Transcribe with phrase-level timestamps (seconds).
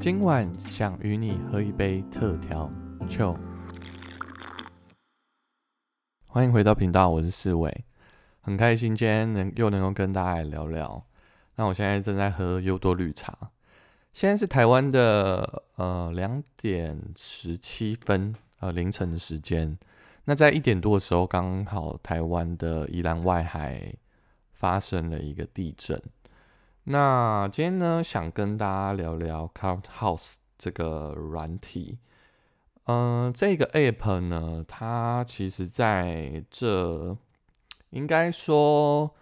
[0.00, 2.72] 今晚想与你喝一杯特调
[3.06, 3.36] 酒。
[6.24, 7.84] 欢迎回到频道，我是四伟，
[8.40, 11.04] 很开心今天能又能够跟大家来聊聊。
[11.56, 13.50] 那我现在正在喝优多绿茶，
[14.14, 19.78] 现在是台湾的呃两点十七分，呃凌晨的时间。
[20.24, 23.94] 那在一点多的时候，刚好台湾的宜兰外海
[24.54, 26.02] 发生了一个地震。
[26.84, 31.98] 那今天呢，想跟大家聊聊 Clubhouse 这个软体。
[32.84, 37.16] 嗯，这个 App 呢，它其实在这
[37.90, 39.14] 应该说，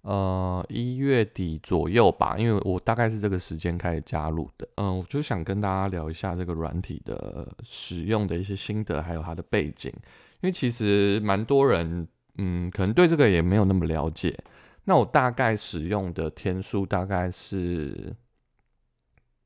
[0.00, 4.66] 呃，一月底左右吧，因为我大概是这个时间开始加入的。
[4.76, 9.92] 嗯，我就想跟大家聊一下这个软体的使用的一些心得，还有它的背景，
[10.40, 14.36] 因为其实蛮多人，嗯，可能对这个也没有那么了解。
[14.84, 18.14] 那我大概使用的天数大概是，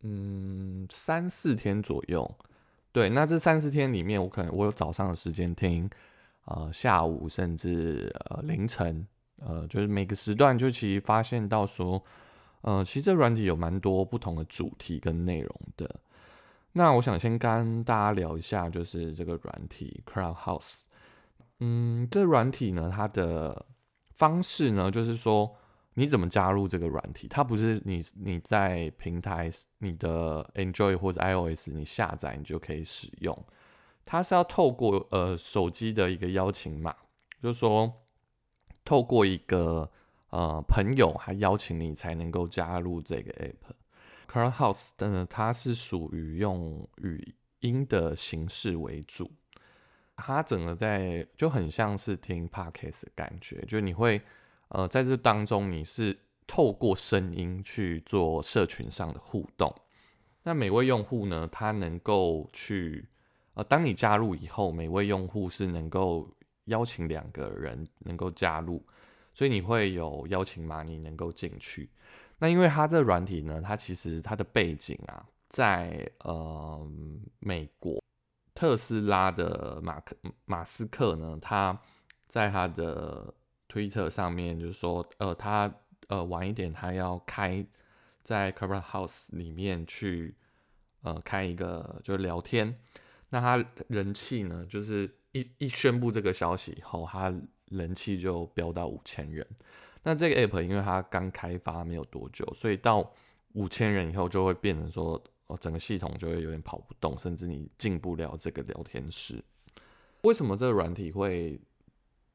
[0.03, 2.29] 嗯，三四天左右。
[2.91, 5.89] 对，那这三四天里面，我可能我有早上的时间听，
[6.47, 12.03] 呃，下午甚至呃凌晨，呃，就是每个时段，就其实发现到说，
[12.63, 15.95] 呃，其实这软体有蛮多不同的主题跟内容的。
[16.73, 20.83] 那我想先跟大家聊一下，就是这个软体 Crowdhouse。
[21.61, 23.65] 嗯，这软体呢，它的
[24.19, 25.57] 方式呢，就是说
[25.95, 27.27] 你怎么加入这个软体？
[27.29, 33.47] 它不是你你在平台你的 Android 或者 iOS 你下载你就可以使用，
[34.05, 36.95] 它是要透过呃手机的一个邀请码，
[37.41, 37.93] 就是说
[38.85, 39.91] 透过一个
[40.31, 43.73] 呃朋友还邀请你才能够加入这个 App。
[44.31, 49.31] Clubhouse 的它是属于用语音的形式为主。
[50.19, 54.21] 它整个在就很像是听 podcast 的感觉，就你会
[54.69, 59.75] 呃在这当中你是透过声音去做社群上的互动。
[60.43, 63.07] 那每位用户呢，他能够去
[63.55, 66.29] 呃，当你加入以后，每位用户是能够
[66.65, 68.85] 邀请两个人能够加入，
[69.35, 71.89] 所以你会有邀请码，你能够进去。
[72.39, 76.91] 那因为它这软体呢，它其实它的背景啊，在呃
[77.41, 78.03] 美国。
[78.59, 81.81] 特斯拉的马克马斯克呢，他
[82.27, 83.33] 在他的
[83.69, 85.73] 推特上面就是说，呃，他
[86.09, 87.65] 呃晚一点他要开
[88.25, 90.35] 在 Clubhouse 里面去
[91.03, 92.77] 呃开一个就是聊天，
[93.29, 97.33] 那他人气呢，就是一一宣布这个消息以后，他
[97.67, 99.47] 人气就飙到五千人。
[100.03, 103.09] 那这个 App 因为它刚开发没有多久，所以到
[103.53, 105.23] 五千人以后就会变成说。
[105.49, 109.43] 哦，整个系统就会有点跑不动，甚至你进不了这个聊天室。
[110.23, 111.59] 为什么这个软体会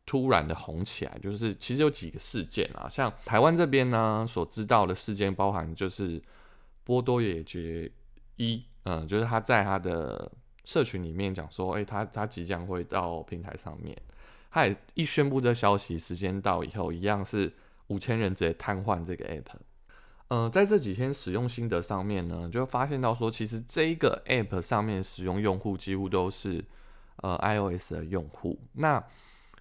[0.06, 1.18] 突然的红起来？
[1.20, 6.22] 就是其实有几个事件啊，像台湾这边呢所知道的事件，包含就是
[6.84, 7.92] 波多野结
[8.38, 10.32] 衣，嗯，就是他在他的
[10.66, 13.96] 社群里面讲说，哎，他他即将会到平台上面，
[14.50, 17.54] 他也一宣布这消息，时间到以后，一样是
[17.88, 19.56] 五千人直接瘫痪这个 app。
[20.30, 26.64] 呃，在这几天使用心得上面呢，就发现到说，其实这一个 app 上面使用用户几乎都是
[27.18, 29.04] 呃 iOS 的用户，那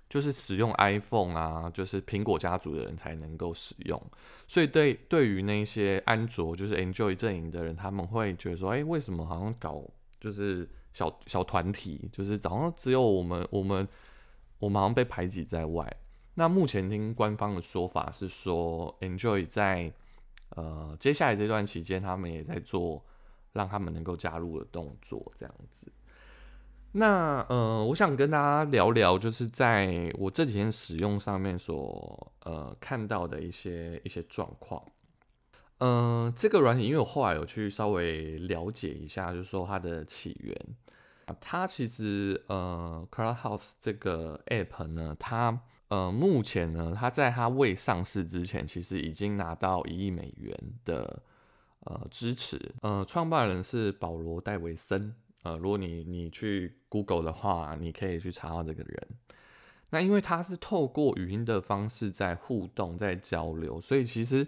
[0.09, 4.01] 就是使用 iPhone 啊，就是苹果家族的人才能够使用。
[4.47, 9.83] 所以对对于那些安卓就是 Enjoy 阵营的人，他们会觉得说，哎，为什么好像搞
[10.21, 13.87] 就是小小团体，就是好像只有我们我们
[14.59, 15.91] 我们好像被排挤在外。
[16.35, 19.93] 那目前听官方的说法是说，Enjoy 在
[20.57, 23.05] 呃，接下来这段期间，他们也在做
[23.53, 25.93] 让他们能够加入的动作，这样子。
[26.93, 34.83] 那呃，我想跟大家聊聊，就是在我这几天使用上面所呃看到的一些一些状况。
[35.79, 40.57] 嗯，这个软体，因为我后来有去稍微了解一下，就是说它的起源。
[41.41, 45.59] 它其实呃，Clubhouse 这个 app 呢，它
[45.93, 51.23] 呃，目前呢，它在它未上市之前，其实已经拿到一亿美元的
[51.81, 52.59] 呃支持。
[52.81, 55.15] 呃，创办人是保罗戴维森。
[55.43, 59.09] 呃，如果你你去 Google 的话，你可以去查到这个人。
[59.91, 64.47] 那因为他是透过语音的方式在互动、在交流，所以其实，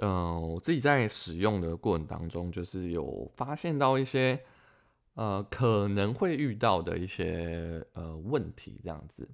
[0.00, 4.38] 呃，我自己在使用的过程当中，就是有发现到一些
[5.14, 9.26] 呃可能会遇到的一些呃问题，这样子。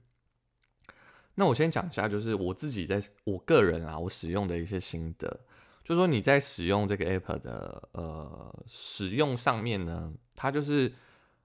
[1.41, 5.41] 那我先讲一下，就是我自己在我个人啊，我使用的一些心得，
[5.83, 10.93] 就说你在使用这个 app 的呃使用上面呢，它就是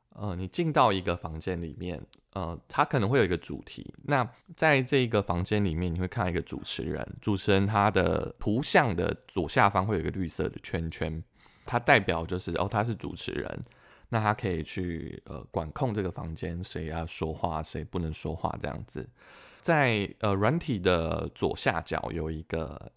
[0.10, 3.94] 呃你进到一个房间里面，呃，它可能会有一个主题。
[4.04, 11.24] 那在这个房间里面，你会看到一个主持人，主持人他的图像的左下方会有一个绿色的圈圈。
[11.66, 13.62] 它代表就是哦，他是主持人，
[14.10, 19.08] 那他可以去呃管控这个房间谁要说话，谁不能说话这样子。
[19.66, 22.92] 在呃软体的左下角有一个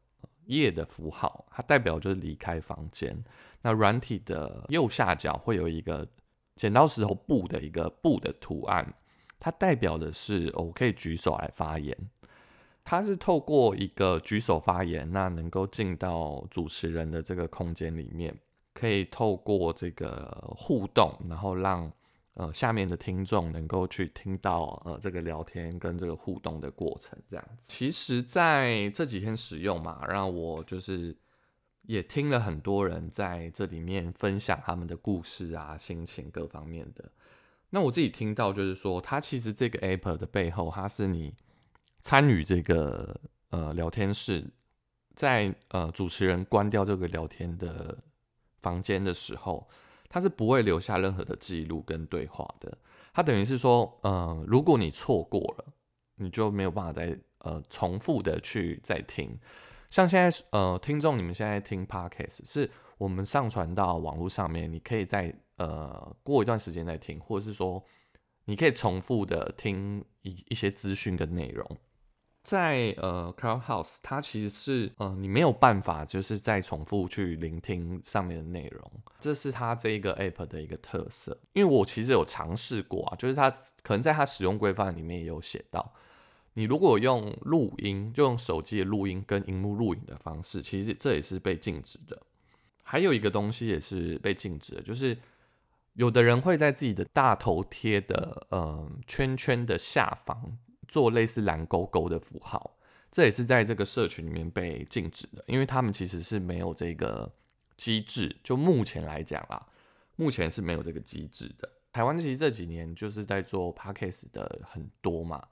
[0.45, 3.17] 夜的符号，它代表就是离开房间。
[3.63, 6.07] 那软体的右下角会有一个
[6.57, 8.87] 剪刀石头布的一个布的图案，
[9.39, 11.97] 它代表的是我可以举手来发言。
[12.85, 18.39] 它是透过一个举手发言，那能够进到主持人的这个空间里面，
[18.75, 21.91] 可以透过这个互动，然后让。
[22.39, 27.69] 呃，下面的听众能够去听到呃这个聊天跟这个互动的过程，这样子。
[27.69, 31.17] 其实在这几天使用嘛，让我就是
[31.83, 37.11] 也听了很多人在这里面分享他们的故事啊、心情各方面的。
[37.71, 41.35] 那我自己听到就是说，它其实这个 app 的背后，它是你
[41.99, 43.21] 参与这个
[43.51, 44.49] 呃聊天室，
[45.17, 47.99] 在呃主持人关掉这个聊天的
[48.61, 49.69] 房间的时候。
[50.09, 52.79] 它是不会留下任何的记录跟对话的。
[53.13, 55.65] 它等于是说，呃，如果你错过了，
[56.17, 59.39] 你就没有办法再呃重复的去再听。
[59.91, 67.83] 像现在呃，听众你们现在听 podcast 是我们上传到网络上面，你可以在呃过一段时间再听，或者是说
[68.45, 71.67] 你可以重复的听一一些资讯跟内容。
[72.49, 78.91] 在呃 c l o u d House，它其实是呃你没有办法就是再重复去聆听上面的内容，
[79.21, 81.39] 这是它这一个 App 的一个特色。
[81.53, 83.51] 因为我其实有尝试过啊，就是它
[83.83, 85.93] 可能在它使用规范里面也有写到，
[86.55, 92.19] 你如果用录音，就用手机的录音跟荧幕录影的方式，其实这也是被禁止的。
[92.83, 95.15] 还有一个东西也是被禁止的，就是
[95.93, 100.57] 有的人会在自己的大头贴的呃圈圈的下方。
[100.89, 102.77] 做类似蓝勾勾的符号，
[103.13, 107.31] 这也是在这个社群里面被禁止的，因为他们其实是没有这个
[107.77, 108.35] 机制。
[108.43, 109.67] 就目前来讲啦，
[110.17, 111.71] 目前是没有这个机制的。
[111.93, 115.47] 台湾其实这几年就是在做 podcast 的很多嘛，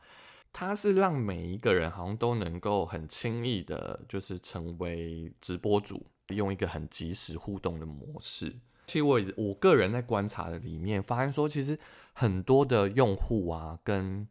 [0.52, 8.54] 它是让每一个人好像都能够很轻易的，就是成为直播主，用一个很即时互动的模式。
[8.86, 11.76] 其实我我个人在观察的里面，发现说其实
[12.12, 14.28] 很多的用户啊，跟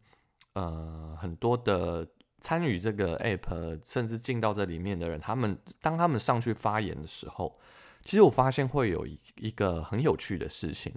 [0.55, 2.07] 呃，很多的
[2.39, 7.59] 参与这个 app，甚至进到这里面的人，他们当他们上去发言的时候，
[8.05, 10.93] 其实我发现会有一一个很有趣的事情，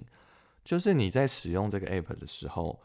[0.63, 2.79] 就是你在使用这个 app 的时候，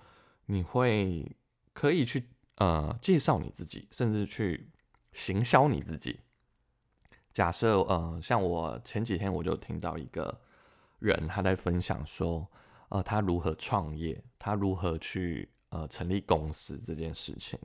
[0.46, 1.30] 你会
[1.72, 4.68] 可以去呃介绍你自己，甚至去
[5.12, 6.18] 行销你自己。
[7.32, 10.40] 假设呃，像我前几天我就听到一个
[10.98, 12.48] 人他在分享说，
[12.88, 15.48] 呃，他如何创业，他如何去。
[15.74, 17.58] 呃，成立公司这件事情，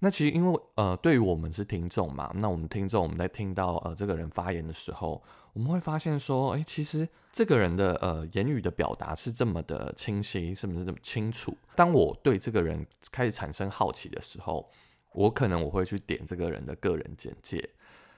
[0.00, 5.22] 那其实因为呃，对于我们是听众嘛，那我们听众我们在听到呃这个人发言的时候，
[5.54, 11.56] 我们会发现说，哎，其实这个人的呃言语的表达是这么的清晰，是不是这么清楚？
[11.74, 14.68] 当我对这个人开始产生好奇的时候，
[15.14, 17.66] 我可能我会去点这个人的个人简介。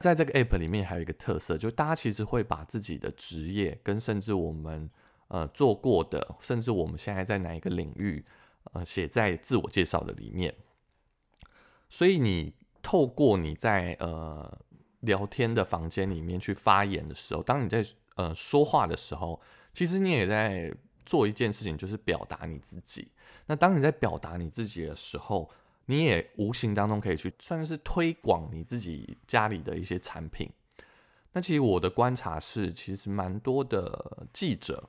[0.00, 4.90] 在这个 app 里面还有一个特色，就大家其实会把自己的职业跟甚至我们
[5.28, 8.24] 呃做过的，甚至我们现在在哪一个领域。
[8.72, 10.54] 呃，写在自我介绍的里面，
[11.88, 14.58] 所以你透过你在呃
[15.00, 17.84] 聊天的房间里面去发言的时候，当你在
[18.14, 19.40] 呃说话的时候，
[19.74, 20.72] 其实你也在
[21.04, 23.10] 做一件事情，就是表达你自己。
[23.46, 25.50] 那当你在表达你自己的时候，
[25.86, 30.48] 你也无形当中可以去算是推广你自己家里的一些产品。
[31.32, 34.88] 那其实我的观察是，其实蛮多的记者、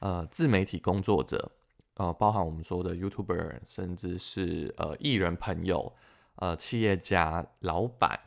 [0.00, 1.50] 呃自媒体工作者。
[1.96, 5.94] 呃，包含我们说的 YouTuber，甚至是呃艺人朋友、
[6.34, 8.18] 呃企业家、老板，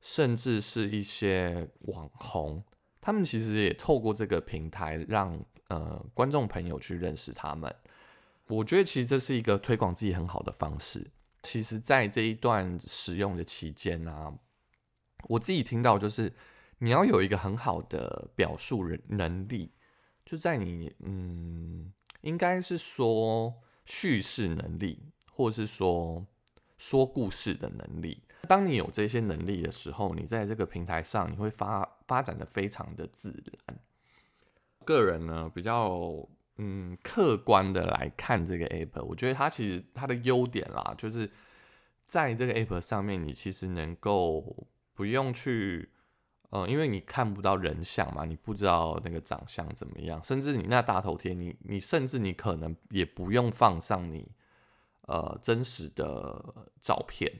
[0.00, 2.62] 甚至是一些网红，
[3.00, 5.36] 他们其实也透过这个平台让
[5.66, 7.74] 呃观众朋友去认识他们。
[8.46, 11.10] 我觉得其实这是一个推广自己很好的方式。
[11.42, 14.32] 其实，在这一段使用的期间呢，
[15.24, 16.32] 我自己听到就是
[16.78, 19.72] 你要有一个很好的表述人能力，
[20.24, 21.92] 就在你嗯。
[22.22, 24.98] 应该是说叙事能力，
[25.32, 26.26] 或是说
[26.78, 28.22] 说故事的能力。
[28.48, 33.78] 当你有这些能力的时候，你在这个平台上，你会发发展的非常的自然。
[34.84, 41.30] 个人呢，比较嗯客观的来看这个 app，我觉得它其实它的优点啦，就是
[42.06, 45.89] 在这个 app 上面，你其实能够不用去。
[46.50, 54.28] 呃，因为你看不到人像嘛，你不知道那个长相怎么样，甚至你那大头贴，你你甚至你可能也不用放上你
[55.02, 56.44] 呃真实的
[56.82, 57.32] 照片，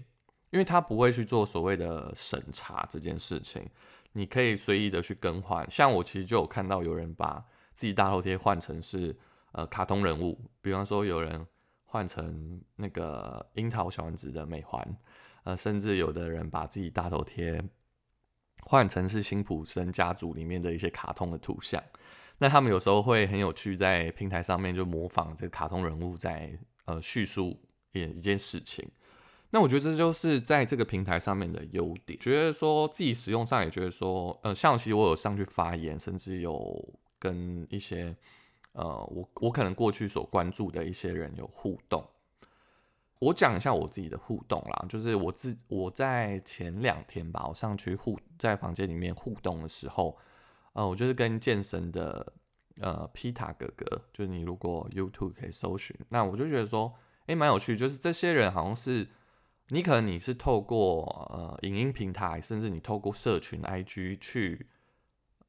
[0.51, 3.69] 因为他不会去做所谓的审查这件事情，
[4.13, 5.69] 你可以随意的去更换。
[5.69, 9.19] 像我其实就有看到有人把自己大头贴换成是
[9.53, 11.45] 呃卡通人物，比方说有人
[11.85, 14.97] 换成那个樱桃小丸子的美环，
[15.43, 17.61] 呃，甚至有的人把自己大头贴
[18.63, 21.83] 换成是辛普森家族里面的一些卡通的图像。
[22.39, 26.51] 那他们有时候会很有趣，在平台上面就模仿这个卡通人物在
[26.87, 27.59] 呃叙述
[27.93, 28.89] 一一件事情。
[29.51, 32.19] 那我觉得这就是在这个平台上面的优点。
[32.19, 36.89] 觉得说自己使用上也觉得说，呃，像其实我有上去发言，甚至有
[37.19, 38.17] 跟一些
[38.73, 42.03] 呃我我可能过去所关注的一些人有互动。
[43.21, 50.19] 我讲一下我自己的互动啦，就是我自我在前两天吧，我上去互在房间里面互动的时候。
[50.73, 52.33] 呃，我就是跟健身的
[52.81, 56.95] 呃皮塔哥哥，就是你如果 YouTube 可以搜寻，那我就觉得说，
[57.27, 57.77] 哎，蛮有趣。
[57.77, 59.09] 就是这些人好像是
[59.71, 61.03] 你可能你是透过
[61.35, 64.69] 呃影音平台，甚至你透过社群 IG 去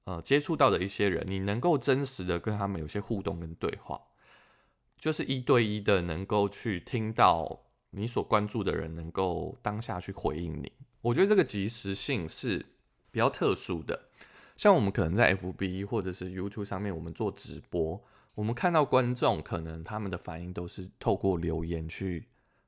[0.05, 4.01] 呃接触到的一些人，你能够真实的跟他们有些互动跟对话，
[5.01, 10.71] 就是一对一的能够去听到你所关注的人能够当下去回应你。
[11.01, 12.63] 我觉得这个及时性是
[13.09, 13.99] 比较特殊的。
[14.55, 17.99] 像我们可能在 FB 或者是 YouTube 上面，我们做直播，
[18.35, 22.27] 我们看到观众可能他们的反应都是透过留言去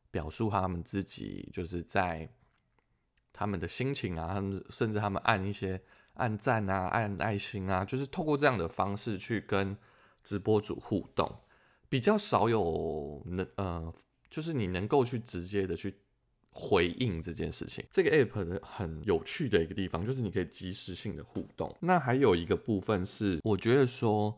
[0.09, 2.27] 表述他们自己，就是在
[3.31, 5.79] 他们的心情啊，他们甚至他们按一些
[6.15, 9.77] 按赞啊、按爱心啊，就是透过这样的方式去跟
[10.23, 11.31] 直播主互动，
[11.93, 13.93] 比较少有能呃，
[14.27, 15.93] 就是你能够去直接的去。
[16.55, 21.75] 回应这件事情，这个 app 的很有趣的一个地方就是你可以及时性的互动。
[21.79, 24.37] 那还有一个部分是，我觉得说，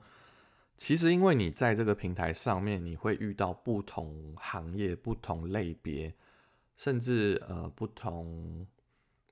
[0.78, 6.14] 其实因为你在这个平台上面，你会遇到不同行业、不同类别，
[6.78, 8.66] 甚至呃不同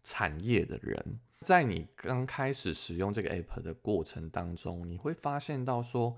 [0.03, 6.17] 产业的人，在你刚开始使用这个 app 的过程当中，你会发现到说，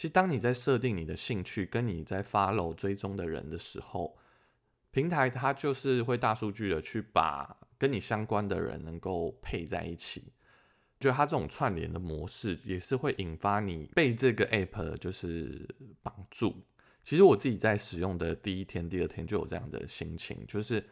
[0.00, 4.16] 其实当你在设定你的兴趣，跟你在 follow 追踪的人的时候。
[4.92, 10.32] 平台它就是会大数据的去把跟你相关的人能够配在一起，
[10.98, 15.68] 就它这种串联的模式也是会引发你被这个 app 就是
[16.02, 16.56] 绑住。
[17.04, 20.82] 其实我自己在使用的第一天、第二天就有这样的心情，就是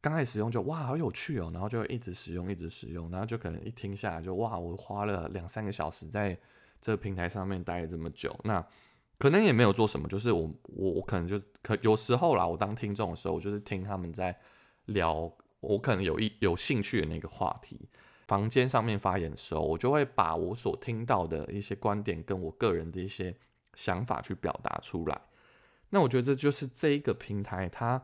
[0.00, 6.38] 刚开始用就哇好有趣哦，然后就一直使用、一直使用，然后就可能一听下来就哇我花了两三个小时在
[6.84, 8.62] 这个平台上面待了这么久，那。
[9.16, 14.36] 可能也没有做什么，就是我我我可能就可有时候啦，我当听众的时候，我就是听他们在
[14.86, 17.88] 聊我可能有一有兴趣的那个话题。
[18.26, 23.34] 房间上面发言的时候，我就会把我所听到的一些观点跟我个人的一些
[23.74, 25.18] 想法去表达出来。
[25.90, 28.02] 那我觉得这就是这一个平台，它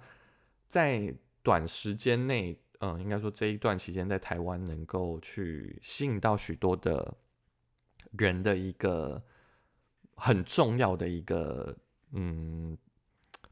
[0.68, 7.14] 在短时间内，嗯，应该说这一段期间在台湾能够去吸引到许多的
[8.12, 9.22] 人的一个。
[10.22, 11.74] 很重要的一个
[12.12, 12.76] 嗯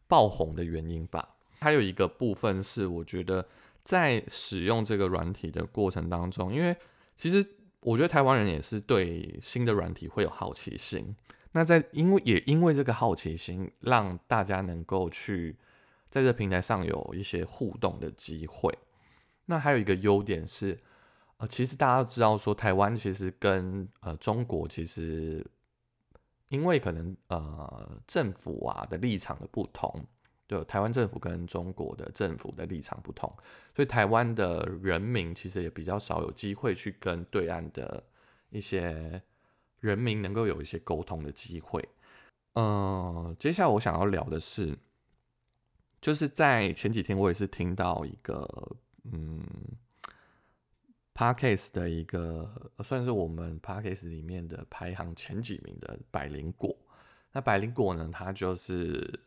[0.07, 1.27] 爆红的原因吧。
[1.61, 3.49] 还有一个部分是，我觉得
[3.83, 6.77] 在使用这个软体的过程当中，因为
[7.17, 7.43] 其实
[7.81, 11.17] 我觉得台湾人也是对新的软体会有好奇心。
[11.53, 15.57] 那在因为也因为这个好奇心，让大家能够去
[16.11, 18.77] 在这平台上有一些互动的机会。
[19.47, 20.79] 那还有一个优点是，
[21.39, 25.45] 呃，其实大家都知道说，台湾其实跟呃中国其实。
[26.51, 30.03] 因为可能呃政府啊的立场的不同，
[30.47, 33.31] 对台湾政府跟中国的政府的立场不同，
[33.77, 38.03] 所以台湾的人民其实也比较少有机会去跟对岸的
[38.49, 39.23] 一些
[39.81, 41.87] 人民能够有一些沟通的机会。
[42.55, 44.75] 嗯，接下来我想要聊的是，
[46.01, 48.75] 就是在前几天我也是听到一个。
[51.19, 56.79] Parkes 的一个算是我们 Parkes 里面的排行前几名的百灵果。
[57.33, 59.19] 那百灵果呢，它就是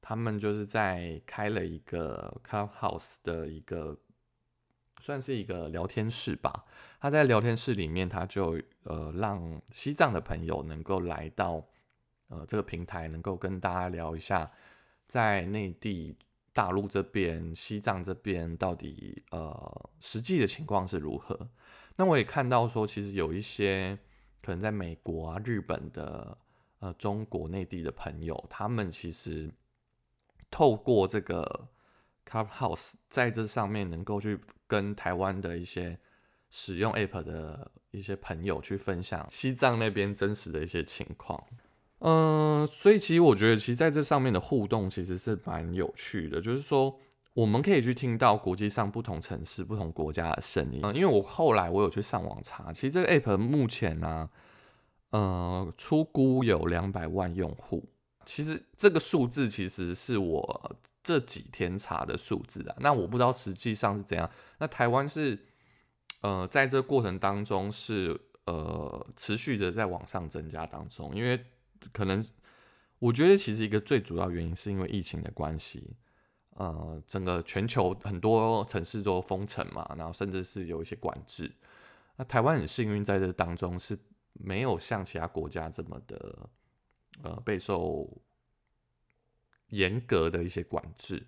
[0.00, 3.96] 他们就是在开了一个 Clubhouse 的一个
[5.00, 6.64] 算是一个聊天室吧。
[6.98, 11.64] 他在聊天室里面，他就呃让西藏的朋友能够来到
[12.30, 14.50] 呃这个平台，能够跟大家聊一下
[15.06, 16.16] 在内地。
[16.52, 21.48] 大陆这边、西藏这边到底呃实际的情况是如何？
[21.96, 23.98] 那我也看到说，其实有一些
[24.42, 26.36] 可能在美国啊、日本的
[26.80, 29.50] 呃中国内地的朋友，他们其实
[30.50, 31.68] 透过这个
[32.26, 35.98] Clubhouse 在这上面能够去跟台湾的一些
[36.50, 41.42] 使用 App 的一些朋友去分享西藏那边真实的一些情况。
[42.04, 46.40] 嗯，所以其实我觉得，其实在这上面的互动其实是蛮有趣的。
[46.40, 46.98] 就是说，
[47.32, 50.80] 我们可以去听到国际上不同城市、不同国家的声音。
[50.82, 54.28] 嗯，因为我后来我有去上网查，其实这个 app 目前呢，
[55.10, 57.88] 呃，出估有两百万用户。
[58.24, 62.76] 其实这个数字其实是我这几天查的数字啊。
[62.80, 64.28] 那我不知道实际上是怎样。
[64.58, 65.38] 那台湾是，
[66.22, 71.44] 呃，在这过程当中是呃持续的在往上增加当中，因为
[71.92, 72.24] 可能
[72.98, 75.96] 我觉得其实一个最主要原因是因为疫情的关系。
[76.54, 81.50] 呃，整个全球很多城市都封城嘛，然后甚至是有一些管制。
[82.16, 83.98] 那台湾很幸运，在这当中是
[84.34, 86.50] 没有像其他国家这么的
[87.22, 88.20] 呃备受
[89.70, 91.26] 严格的一些管制。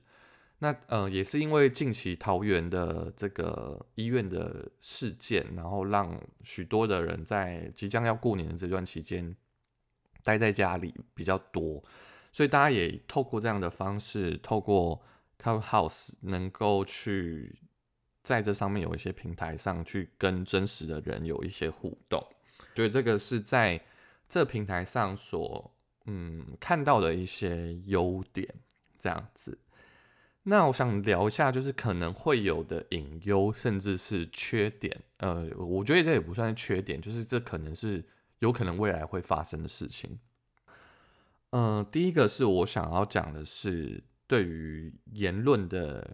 [0.58, 9.34] 那呃也是因为近期桃园的这个医院的事件，然后让许多的人在即将要过年的这段期间
[10.24, 11.84] 待在家里比较多，
[12.32, 15.00] 所以大家也透过这样的方式，透过
[15.40, 17.60] Clubhouse 能够去
[18.22, 22.26] 在这上面有一些平台上去跟真实的人有一些互动，
[22.74, 23.80] 觉得这个是在
[24.28, 25.70] 这平台上所
[26.06, 28.48] 嗯看到的一些优点，
[28.98, 29.58] 这样子。
[30.46, 35.02] 那我想聊一下，就是可能会有的隐忧，甚至是缺点。
[35.18, 38.04] 呃，我觉得这也不算是缺点，就是这可能是
[38.44, 40.18] 有可能未来会发生的事情。
[41.50, 44.04] 嗯，第一个是我想要讲的是。
[44.26, 46.10] 对于言论的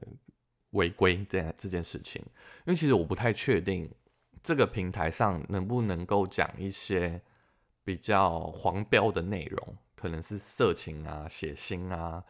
[0.71, 2.21] 违规这样这件事情，
[2.67, 3.89] 因为其实我不太确定
[4.43, 7.23] 这个平台上能不能够讲一些
[7.85, 12.23] 比较黄标的内容，可能是色情啊、血腥啊，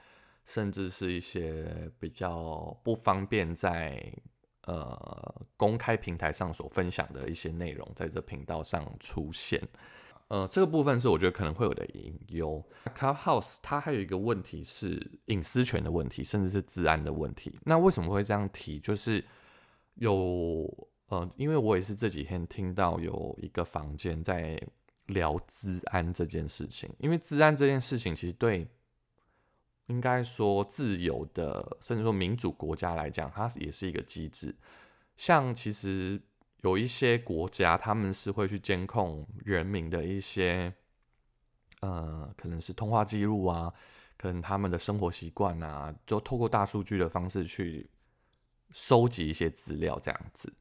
[0.44, 4.12] 甚至是一些比较不方便在
[4.70, 9.60] 呃公开平台上所分享的一些内容，在这频道上出现。
[10.28, 12.64] 呃，这个部分是我觉得可能会有的隐忧。
[12.96, 17.58] Clubhouse 它还有一个问题是隐私权的问题，甚至是治安的问题。
[17.64, 18.78] 那为什么会这样提？
[18.78, 19.24] 就是
[19.94, 20.72] 有
[21.08, 24.56] 呃，因为我也是这几天听到有一个房间在
[25.06, 26.88] 聊治安这件事情。
[26.98, 28.64] 因为治安这件事情其实对
[29.90, 34.56] 应该说自由的，甚至说民主国家来讲，它也是一个机制。
[35.16, 36.22] 像其实。
[36.62, 40.70] 有一些国家，他们是会去监控人民的一些，
[41.80, 43.72] 呃，可能是通话记录啊，
[44.18, 47.88] 可能他们的生活习惯啊，就透过大数据的方式去
[48.72, 50.52] 收集一些资料，这样子。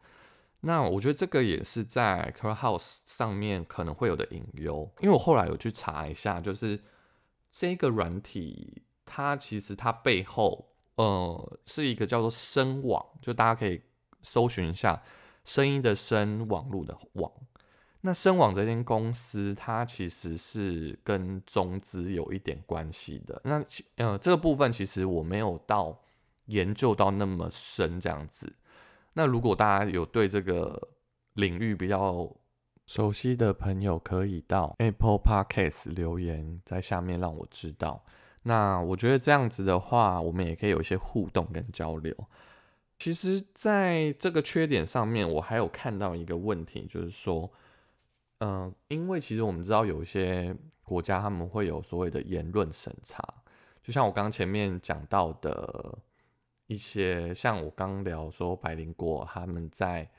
[0.61, 6.81] 那我觉得这个也是在 Clubhouse 上面可能会有的隐忧，因为我后来有去查一下，就是
[7.51, 13.81] 这个软体，它其实它背后，呃，是一个叫做声网，就大家可以
[14.21, 15.01] 搜寻一下。
[15.43, 17.31] 声音的声，网络的网。
[18.01, 23.41] 那声网这间公司，它其实是跟中资有一点关系的。
[23.43, 25.99] 那呃，这个部分其实我没有到
[26.45, 28.53] 研究到那么深这样子。
[29.13, 30.89] 那如果大家有对这个
[31.33, 32.31] 领域比较
[32.85, 38.03] 熟悉的朋友，可以到 Apple Podcast 留言在下面让我知道。
[38.43, 42.15] 那我觉得这样子的话，我们也可以有一些互动跟交流。
[42.97, 47.49] 其实，在这个缺点上面，我还有看到一个问题，就是说，
[48.39, 53.23] 嗯，因为其实我们知道有一些国家他们会有所谓的言论审查，
[53.81, 55.97] 就像我刚前面讲到的
[56.67, 60.09] 一些，像我刚聊说百灵国他们在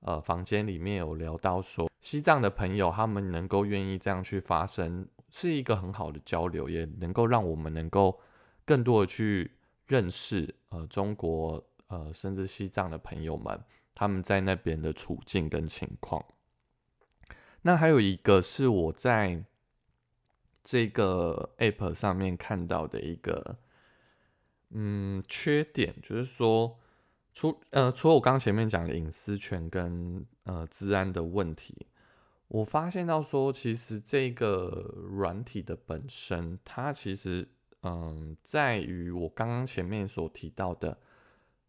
[0.00, 8.18] 呃房间里面有聊到说，西藏的朋友他们能够愿意这样去发声，是一个很好的交流，也能够让我们能够
[8.64, 9.52] 更多的去
[9.86, 11.62] 认识呃中国。
[11.88, 13.62] 呃，甚至西藏的朋友们，
[13.94, 16.24] 他们在那边的处境跟情况。
[17.62, 19.44] 那还有一个是我在
[20.64, 23.56] 这个 app 上面看到的一个，
[24.70, 26.76] 嗯，缺点就是说，
[27.32, 31.86] 除呃，除了我刚前面讲的隐私权跟呃治安的问题，
[32.48, 37.48] 我发现到说，其实这个软体的本身，它其实
[37.82, 40.98] 嗯，在于我刚刚前面所提到的。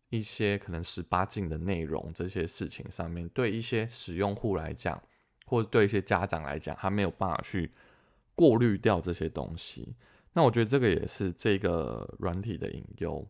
[0.10, 4.98] 一些可能十八禁的内容，这些事情上面，对一些使用户来讲，
[5.46, 7.70] 或者对一些家长来讲，他没有办法去
[8.34, 9.94] 过滤掉这些东西。
[10.32, 13.28] 那我觉得这个也是这个软体的隐忧。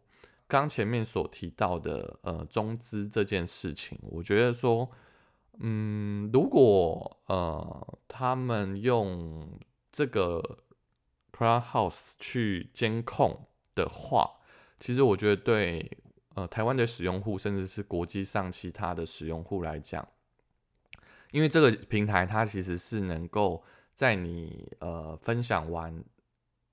[0.47, 4.87] 刚前面所提到的，呃，中资这件事情，我觉得说，
[5.59, 9.59] 嗯，如果呃他们用
[9.91, 10.59] 这个
[11.31, 14.39] Clubhouse 去监控的话，
[14.79, 15.97] 其实我觉得对。
[16.35, 20.07] 呃，台湾的使用户，甚至是国际上其他的使用户来讲，
[21.31, 23.63] 因为这个平台它其实是能够
[23.95, 26.03] 在你呃分享完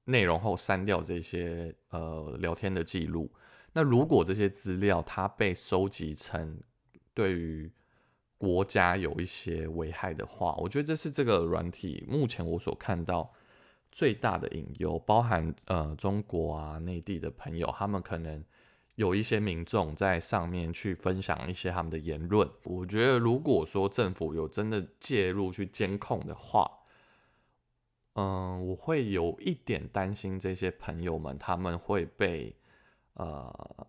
[0.04, 3.32] 内容后删掉这些呃聊天的记录，
[3.72, 6.60] 那如果这些资料它被收集成
[7.14, 7.72] 对于
[8.44, 13.32] 国家有一些危害的话，我觉得这是这个软体目前我所看到
[13.90, 18.44] 最大的隐忧，包含呃中国啊内地的朋友，他们可能
[18.96, 22.48] 有一些民众在上面去分享一些他们的言论。
[22.64, 26.70] 我觉得如果说政府有真的介入去监控的话，
[28.12, 32.54] 嗯，我会有一点担心这些朋友们他们会被。
[33.16, 33.86] 呃，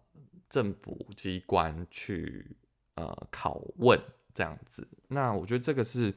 [0.48, 2.56] 政府机关去
[2.94, 4.00] 呃拷问
[4.36, 6.14] 这样子，那我觉得这个是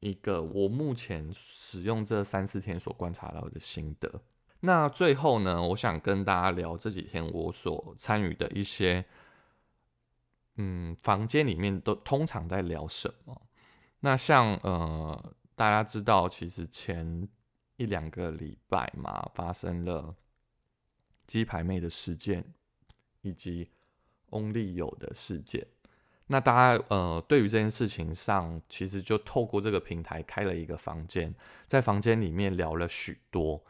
[0.00, 4.22] 一个我目前使用这三四天所观察到的心得。
[4.60, 9.04] 那最后呢，我想跟大家聊这几天我所参与的一些，
[10.56, 13.42] 嗯，房间里面都通常在聊什么？
[14.00, 17.28] 那像呃，大家知道，其实前
[17.76, 20.16] 一两个礼拜嘛，发生了。
[21.26, 22.42] 鸡排妹的事件，
[23.20, 23.70] 以及
[24.30, 25.66] Only 有的事件，
[26.28, 31.34] 那大家呃对于这件事情上，其实就透过这个平台开了一个房间，
[31.66, 33.64] 在房间里面聊了许多。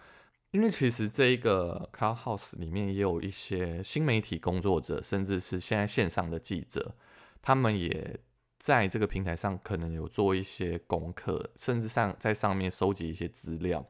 [0.51, 6.94] 因为其实这一个 Car House 里面也有一些新媒体工作者，甚至是现在线上的记者，
[7.42, 8.18] 他们也
[8.59, 13.87] 在这个平台上可能有做一些功课，甚至上在上面收集一些资料。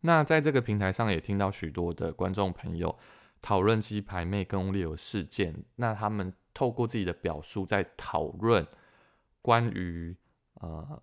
[0.00, 2.98] 那在这个平台上也听到许多的观众朋友
[3.40, 8.66] 讨论鸡排妹跟 Only 有事件，那他们透过自己的表述在讨论
[9.42, 10.16] 关于
[10.54, 11.02] 呃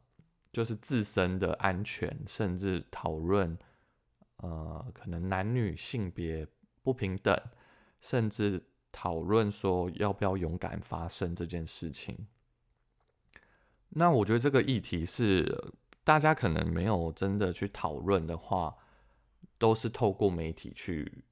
[0.51, 3.55] 就是自身的安全，甚至讨论
[4.37, 6.47] 呃可能男女性别
[6.81, 7.39] 不平等，
[7.99, 12.27] 甚至讨论说要不要勇敢发声这件事情。
[13.89, 18.75] 那我觉得这个议题是大家可能没有真的去讨论的话。
[19.57, 21.23] 都是透过媒体去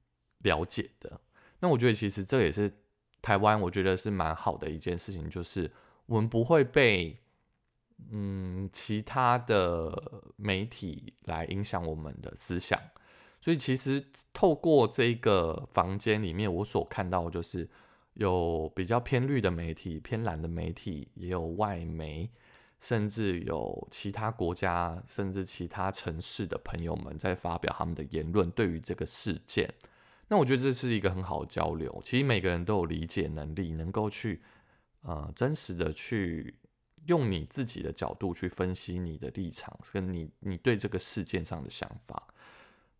[0.44, 1.20] 了解的。
[1.58, 2.72] 那我觉得其实这也是
[3.22, 5.70] 台湾，我觉得是蛮好的一件事情，就是
[6.06, 7.18] 我们不会被
[8.10, 12.80] 嗯其他的媒体来影响我们的思想。
[13.40, 17.68] 所以其实透过这个房间里面，我所看到就是
[18.14, 22.30] 有比较偏绿的媒体、偏蓝的媒体，也有外媒。
[22.82, 29.70] 甚至有其他国家，甚至其他城市的朋友们在发表他们的言论，对于这个事件，
[30.30, 32.00] 那我觉得这是一个很好的交流。
[32.02, 34.40] 其实每个人都有理解能力，能够去
[35.02, 36.54] 呃真实的去
[37.08, 42.28] 用你自己的角度去分析你的立场，跟你你对这个事件上的想法。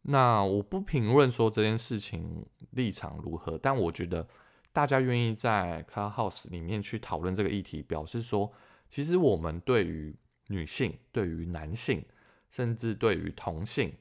[0.03, 4.29] 那我不评论说这件事情立场如何，但我觉得
[4.73, 8.53] 大家愿意在 Car House 里面去讨论这个议题，表示说。
[8.93, 10.12] 其实我们对于
[10.49, 12.05] 女性、对于男性，
[12.51, 13.95] 甚至对于同性，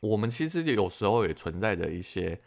[0.00, 2.40] 我们其实有时候也存在着一些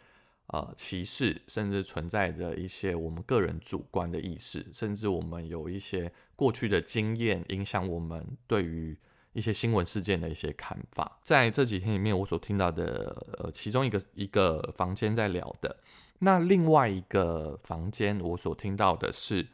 [0.46, 8.96] 呃歧视，甚至存在着一些我们个人主观的意识，甚至我们有一些过去的经验影响我们对于
[9.32, 11.18] 一些新闻事件的一些看法。
[11.22, 15.76] 在这几天里面，我所听到的呃其中一个一个房间在聊的，
[16.18, 19.46] 那另外一个房间我所听到的是。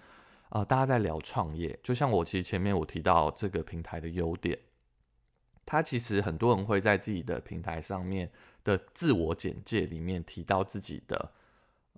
[0.51, 4.59] 呃，大家在聊创业，就像我其实前面我提到这个平台的优点，
[5.71, 8.31] 他其实很多人会在自己的平台上面
[8.65, 11.31] 的自我简介里面提到自己的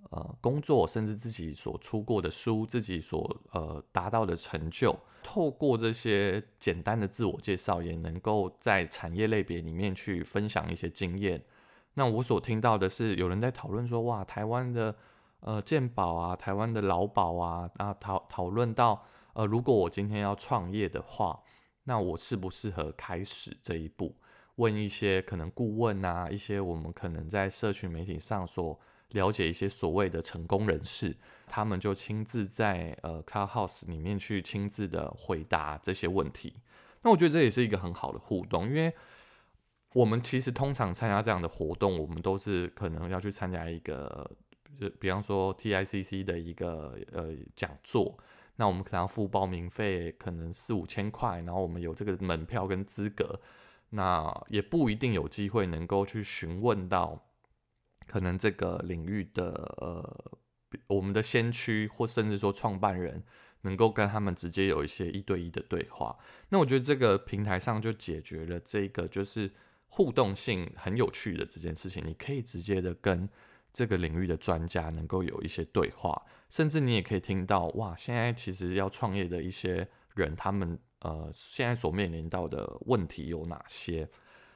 [0.09, 4.93] 呃工作，甚至自己所出过的书，自己所呃达到的成就。
[5.23, 11.41] 透过这些简单的自我介绍，也能够在产业类别里面去分享一些经验。
[11.93, 14.93] 那我所听到的是，有人在讨论说，哇，台湾的。
[15.43, 19.03] 呃，健保啊，台湾的劳保啊，啊讨讨论到，
[19.33, 21.41] 呃，如果我今天要创业的话，
[21.83, 24.15] 那我适不适合开始这一步？
[24.55, 31.15] 问一些可能顾问啊，一些我们可能在社群媒体上所了解一些所谓的成功人士，
[31.47, 36.55] 他们就亲自在呃 Car House 里面去亲自的回答这些问题。
[37.01, 38.93] 那我觉得这也是一个很好的互动，因为
[39.93, 44.29] 我们其实通常参加这样的活动，我们都是可能要去参加一个。
[44.79, 48.17] 就比方说 TICC 的一个呃讲座，
[48.61, 53.41] 那我们可能要付报名费，可能四五千块，然后我们有这个门票跟资格，
[53.89, 57.25] 那也不一定有机会能够去询问到
[58.05, 60.37] 可能这个领域的呃
[60.85, 63.23] 我们的先驱或甚至说创办人，
[63.61, 66.15] 能够跟他们直接有一些一对一的对话。
[66.49, 69.51] 那我觉得这个平台上就解决了这个就是
[69.87, 73.27] 互动性很有趣的这件事情，你可以直接的跟。
[73.73, 84.07] 这个领域的专家能够有一些对话，甚至你也可以听到哇，现在其实要创业的一些人，他们呃现在所面临到的问题有哪些？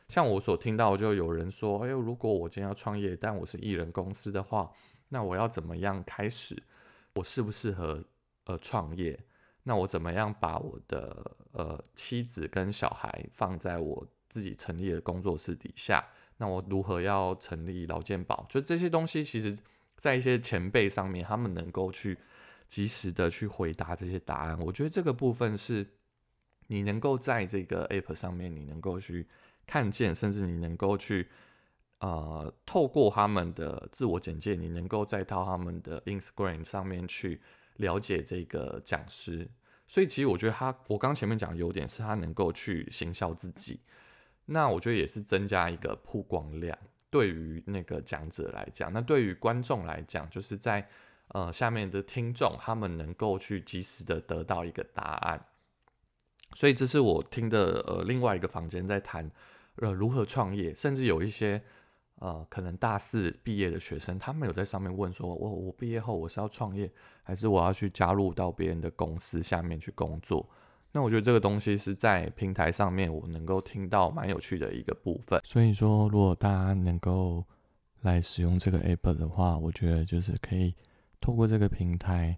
[0.07, 4.71] 像我所听到，就有人说，哎呦，如果我今天要创业，但我是艺人公司的话，
[5.09, 6.61] 那那我要怎么样开始？
[7.13, 8.03] 我适不适合
[8.47, 9.17] 呃创业？
[9.63, 16.05] 那我怎么样把我的呃妻子跟小孩放在我自己成立的工作室底下？
[16.37, 18.45] 那我如何要成立劳健保？
[18.49, 19.57] 就这些东西，其实
[19.97, 22.17] 在一些前辈上面，他们能够去
[22.67, 24.59] 及时的去回答这些答案。
[24.59, 25.87] 我觉得这个部分是
[26.67, 29.25] 你能够在这个 app 上面，你能够去
[29.65, 31.27] 看见，甚至你能够去
[31.99, 37.39] 呃透过他们的自我简介，你能够再到他们的 Instagram 上面去
[37.77, 39.49] 了解这个讲师。
[39.87, 43.79] 所以其实我觉得他，我刚前面讲的优点是他能够去行销自己。
[44.45, 46.77] 那我觉得也是增加一个曝光量，
[47.09, 50.87] 对于那个讲者来讲，那对于观众来讲，就是在
[51.29, 55.43] 呃下面的听众，他们能够去及时的得到一个答案。
[56.53, 59.29] 所以这是我听的呃另外一个房间在谈
[59.77, 61.61] 呃如何创业，甚至有一些
[62.19, 66.91] 呃可能大四毕业的学生，他们有在上面问说，我我毕业后我是要创业，
[67.23, 70.47] 还是我要去加入到别人的公司下面去工作？
[70.95, 75.41] 那我觉得这个东西是在平台上面，我能够听到蛮有趣的一个部分。
[75.43, 77.43] 所以说，如果大家能够
[78.03, 80.73] 来使用这个 app 的话，我觉得就是可以
[81.19, 82.37] 透过这个平台，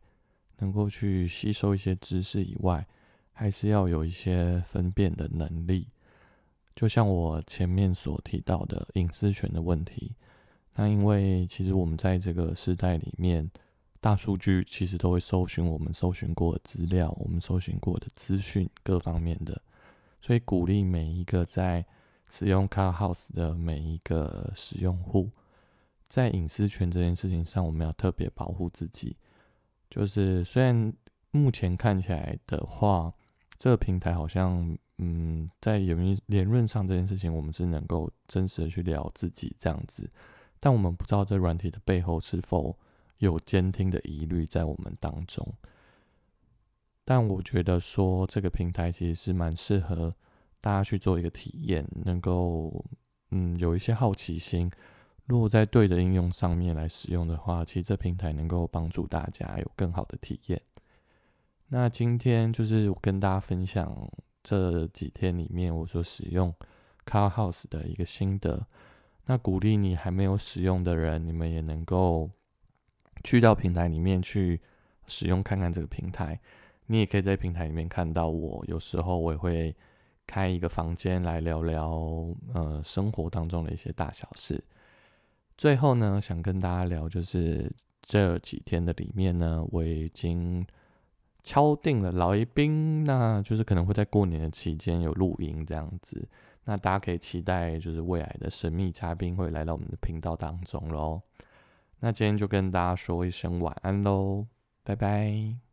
[0.58, 2.84] 能够去吸收一些知识以外，
[3.32, 5.90] 还是要有一些分辨的能力。
[6.76, 10.16] 就像我前面所提到的隐私权的问题，
[10.74, 13.48] 那因为其实我们在这个时代里面。
[14.00, 19.60] 大数据其实都会搜寻我们搜寻过的资料，我们搜寻过的资讯各方面的，
[20.22, 21.84] 所以鼓励每一个在
[22.30, 25.32] 使用 Car House 的每一个使用户，
[26.08, 29.18] 在隐私权这件事情上，我们要特别保护自己。
[29.90, 30.94] 就是虽然
[31.32, 33.12] 目前看起来的话，
[33.58, 40.08] 这个平台好像嗯，在言论言论上这件事情，我们是能够真实的去聊自己这样子，
[40.60, 42.78] 但我们不知道这软体的背后是否。
[43.20, 45.52] 有监听的疑虑在我们当中，
[47.04, 50.14] 但我觉得说这个平台其实是蛮适合
[50.62, 52.86] 大家去做一个体验，能够
[53.32, 54.70] 嗯有一些好奇心。
[55.26, 60.62] 如果在对的应用上面来使用的话，其实这平台能够帮助大家有更好的体验。
[61.70, 64.10] 那今天就是我跟大家分享
[64.44, 66.54] 这几天里面我所使用
[67.06, 68.68] Car House 的一个心得。
[69.26, 72.30] 那鼓励你还没有使用的人，你们也能够。
[73.24, 74.60] 去到平台里面去
[75.06, 76.40] 使用看看这个平台，
[76.86, 78.64] 你也可以在平台里面看到我。
[78.68, 79.76] 有时候我也会
[80.26, 81.90] 开一个房间来聊聊
[82.54, 84.64] 呃生活当中的一些大小事。
[85.58, 90.66] 最后呢，想跟大家聊就是这几天的里面呢，我已经
[91.44, 96.28] 敲定了来宾，那就是可能会在过年的期间有录音这样子。
[96.66, 101.22] 那大家可以期待就是未来的神秘嘉宾会来到我们的频道当中喽。
[102.00, 104.48] 那今天就跟大家说一声晚安喽，
[104.84, 105.67] 拜拜。